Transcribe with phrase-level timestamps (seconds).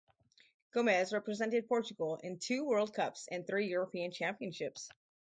[0.73, 4.89] Gomes represented Portugal in two World Cups and three European Championships.